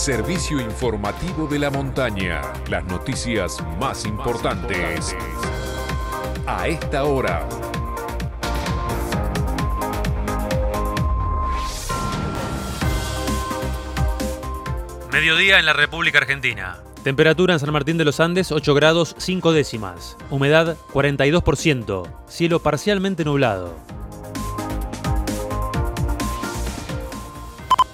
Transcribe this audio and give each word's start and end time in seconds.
servicio 0.00 0.58
informativo 0.58 1.46
de 1.46 1.58
la 1.58 1.68
montaña. 1.68 2.40
Las 2.70 2.82
noticias 2.86 3.62
más 3.78 4.06
importantes 4.06 5.14
a 6.46 6.68
esta 6.68 7.04
hora. 7.04 7.46
Mediodía 15.12 15.58
en 15.58 15.66
la 15.66 15.74
República 15.74 16.16
Argentina. 16.16 16.78
Temperatura 17.04 17.52
en 17.52 17.60
San 17.60 17.70
Martín 17.70 17.98
de 17.98 18.06
los 18.06 18.20
Andes 18.20 18.52
8 18.52 18.72
grados 18.72 19.14
5 19.18 19.52
décimas. 19.52 20.16
Humedad 20.30 20.78
42%. 20.94 22.10
Cielo 22.26 22.60
parcialmente 22.60 23.26
nublado. 23.26 23.76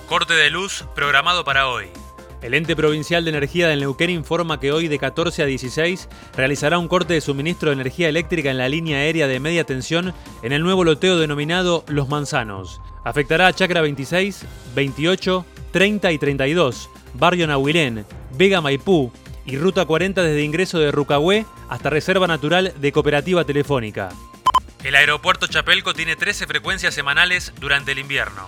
Corte 0.09 0.35
de 0.35 0.51
luz 0.51 0.85
programado 0.95 1.43
para 1.45 1.67
hoy. 1.67 1.96
El 2.43 2.55
ente 2.55 2.77
provincial 2.77 3.25
de 3.25 3.31
energía 3.31 3.67
del 3.67 3.81
Neuquén 3.81 4.11
informa 4.11 4.61
que 4.61 4.71
hoy 4.71 4.89
de 4.89 4.99
14 4.99 5.43
a 5.43 5.47
16 5.47 6.09
realizará 6.37 6.79
un 6.79 6.87
corte 6.87 7.15
de 7.15 7.21
suministro 7.21 7.71
de 7.71 7.75
energía 7.75 8.09
eléctrica 8.09 8.51
en 8.51 8.59
la 8.59 8.69
línea 8.69 8.99
aérea 8.99 9.27
de 9.27 9.41
media 9.41 9.65
tensión 9.65 10.15
en 10.43 10.53
el 10.53 10.63
nuevo 10.63 10.85
loteo 10.85 11.19
denominado 11.19 11.85
Los 11.89 12.09
Manzanos. 12.09 12.81
Afectará 13.05 13.47
a 13.47 13.53
Chacra 13.53 13.81
26, 13.81 14.45
28, 14.75 15.47
30 15.73 16.13
y 16.13 16.19
32, 16.19 16.91
Barrio 17.15 17.47
Nahuilén, 17.47 18.05
Vega 18.37 18.61
Maipú 18.61 19.13
y 19.47 19.57
Ruta 19.57 19.87
40 19.87 20.23
desde 20.23 20.43
ingreso 20.43 20.79
de 20.79 20.93
Rucahué 20.93 21.47
hasta 21.69 21.89
Reserva 21.89 22.27
Natural 22.27 22.75
de 22.77 22.93
Cooperativa 22.93 23.45
Telefónica. 23.45 24.11
El 24.85 24.95
aeropuerto 24.95 25.47
Chapelco 25.47 25.95
tiene 25.95 26.17
13 26.17 26.47
frecuencias 26.47 26.95
semanales 26.95 27.53
durante 27.59 27.93
el 27.93 27.99
invierno. 27.99 28.47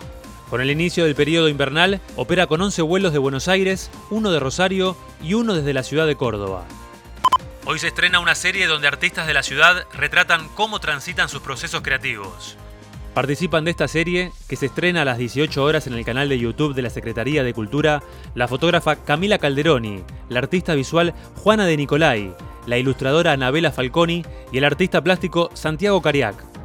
Con 0.50 0.62
el 0.62 0.70
inicio 0.70 1.04
del 1.04 1.14
periodo 1.14 1.48
invernal, 1.48 2.00
opera 2.16 2.46
con 2.46 2.62
11 2.62 2.80
vuelos 2.82 3.12
de 3.12 3.18
Buenos 3.18 3.48
Aires, 3.48 3.90
uno 4.10 4.30
de 4.30 4.40
Rosario 4.40 4.96
y 5.22 5.34
uno 5.34 5.54
desde 5.54 5.74
la 5.74 5.82
ciudad 5.82 6.06
de 6.06 6.16
Córdoba. 6.16 6.64
Hoy 7.66 7.78
se 7.78 7.88
estrena 7.88 8.18
una 8.18 8.34
serie 8.34 8.66
donde 8.66 8.88
artistas 8.88 9.26
de 9.26 9.34
la 9.34 9.42
ciudad 9.42 9.84
retratan 9.92 10.48
cómo 10.54 10.80
transitan 10.80 11.28
sus 11.28 11.42
procesos 11.42 11.82
creativos. 11.82 12.56
Participan 13.12 13.64
de 13.64 13.72
esta 13.72 13.88
serie, 13.88 14.32
que 14.48 14.56
se 14.56 14.66
estrena 14.66 15.02
a 15.02 15.04
las 15.04 15.18
18 15.18 15.62
horas 15.62 15.86
en 15.86 15.92
el 15.92 16.04
canal 16.04 16.30
de 16.30 16.38
YouTube 16.38 16.74
de 16.74 16.82
la 16.82 16.90
Secretaría 16.90 17.42
de 17.42 17.52
Cultura, 17.52 18.02
la 18.34 18.48
fotógrafa 18.48 18.96
Camila 18.96 19.38
Calderoni, 19.38 20.02
la 20.30 20.38
artista 20.38 20.74
visual 20.74 21.12
Juana 21.34 21.66
de 21.66 21.76
Nicolai, 21.76 22.34
la 22.66 22.78
ilustradora 22.78 23.32
Anabela 23.32 23.70
Falconi 23.70 24.24
y 24.50 24.58
el 24.58 24.64
artista 24.64 25.02
plástico 25.02 25.50
Santiago 25.52 26.00
Cariac 26.00 26.57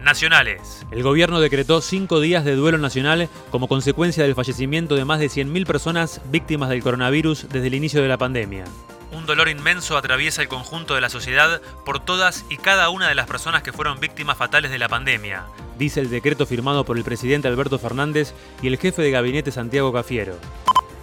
nacionales. 0.00 0.86
El 0.90 1.02
gobierno 1.02 1.40
decretó 1.40 1.80
cinco 1.80 2.20
días 2.20 2.44
de 2.44 2.56
duelo 2.56 2.78
nacional 2.78 3.28
como 3.50 3.68
consecuencia 3.68 4.24
del 4.24 4.34
fallecimiento 4.34 4.94
de 4.94 5.04
más 5.04 5.20
de 5.20 5.26
100.000 5.26 5.66
personas 5.66 6.20
víctimas 6.30 6.68
del 6.68 6.82
coronavirus 6.82 7.48
desde 7.48 7.66
el 7.68 7.74
inicio 7.74 8.02
de 8.02 8.08
la 8.08 8.18
pandemia. 8.18 8.64
Un 9.12 9.26
dolor 9.26 9.48
inmenso 9.48 9.96
atraviesa 9.96 10.42
el 10.42 10.48
conjunto 10.48 10.94
de 10.94 11.00
la 11.00 11.10
sociedad 11.10 11.60
por 11.84 11.98
todas 12.04 12.44
y 12.48 12.56
cada 12.56 12.90
una 12.90 13.08
de 13.08 13.14
las 13.14 13.26
personas 13.26 13.62
que 13.62 13.72
fueron 13.72 13.98
víctimas 13.98 14.36
fatales 14.36 14.70
de 14.70 14.78
la 14.78 14.88
pandemia, 14.88 15.46
dice 15.80 16.00
el 16.00 16.10
decreto 16.10 16.46
firmado 16.46 16.84
por 16.84 16.96
el 16.96 17.04
presidente 17.04 17.48
Alberto 17.48 17.78
Fernández 17.78 18.34
y 18.62 18.68
el 18.68 18.78
jefe 18.78 19.02
de 19.02 19.10
gabinete 19.10 19.50
Santiago 19.50 19.92
Cafiero. 19.92 20.36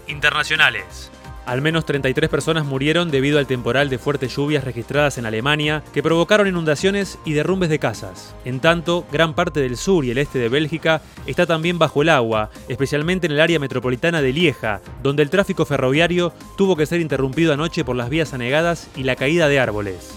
Internacionales. 0.08 1.12
Al 1.48 1.62
menos 1.62 1.86
33 1.86 2.30
personas 2.30 2.66
murieron 2.66 3.10
debido 3.10 3.40
al 3.40 3.48
temporal 3.48 3.90
de 3.90 3.98
fuertes 3.98 4.36
lluvias 4.36 4.66
registradas 4.66 5.18
en 5.18 5.26
Alemania 5.26 5.82
que 5.94 6.04
provocaron 6.04 6.46
inundaciones 6.46 7.20
y 7.24 7.32
derrumbes 7.32 7.70
de 7.70 7.80
casas. 7.80 8.36
En 8.44 8.60
tanto, 8.60 9.06
gran 9.14 9.34
parte 9.34 9.62
del 9.62 9.78
sur 9.78 10.04
y 10.04 10.12
el 10.12 10.18
este 10.18 10.40
de 10.40 10.50
Bélgica 10.50 11.02
está 11.26 11.46
también 11.46 11.80
bajo 11.80 12.02
el 12.02 12.10
agua, 12.10 12.50
especialmente 12.68 13.28
en 13.28 13.32
el 13.32 13.40
área 13.40 13.60
metropolitana 13.60 14.22
de 14.22 14.34
Lieja, 14.34 14.82
donde 15.02 15.24
el 15.24 15.30
tráfico 15.30 15.64
ferroviario 15.64 16.34
tuvo 16.58 16.76
que 16.76 16.86
ser 16.86 17.00
interrumpido 17.00 17.54
anoche 17.54 17.86
por 17.86 17.96
las 17.96 18.10
vías 18.10 18.34
anegadas 18.34 18.90
y 18.98 19.04
la 19.04 19.16
caída 19.16 19.48
de 19.48 19.62
árboles. 19.62 20.16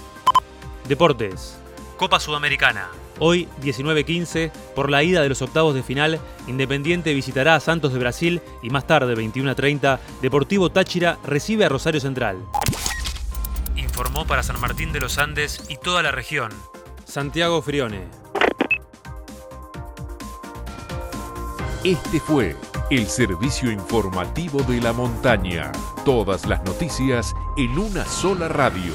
Deportes. 0.88 1.56
Copa 1.96 2.18
Sudamericana. 2.18 2.88
Hoy, 3.22 3.48
19-15, 3.62 4.50
por 4.74 4.90
la 4.90 5.02
ida 5.02 5.20
de 5.20 5.28
los 5.28 5.42
octavos 5.42 5.74
de 5.74 5.82
final, 5.82 6.18
Independiente 6.46 7.12
visitará 7.12 7.54
a 7.54 7.60
Santos 7.60 7.92
de 7.92 7.98
Brasil 7.98 8.40
y 8.62 8.70
más 8.70 8.86
tarde, 8.86 9.14
21-30, 9.14 9.98
Deportivo 10.22 10.70
Táchira 10.70 11.18
recibe 11.22 11.66
a 11.66 11.68
Rosario 11.68 12.00
Central. 12.00 12.38
Informó 13.76 14.26
para 14.26 14.42
San 14.42 14.58
Martín 14.58 14.90
de 14.92 15.00
los 15.00 15.18
Andes 15.18 15.62
y 15.68 15.76
toda 15.76 16.02
la 16.02 16.12
región. 16.12 16.50
Santiago 17.04 17.60
Frione. 17.60 18.08
Este 21.84 22.20
fue 22.20 22.56
el 22.90 23.06
servicio 23.06 23.70
informativo 23.70 24.62
de 24.62 24.80
la 24.80 24.94
montaña. 24.94 25.72
Todas 26.06 26.46
las 26.46 26.64
noticias 26.64 27.34
en 27.58 27.78
una 27.78 28.06
sola 28.06 28.48
radio. 28.48 28.94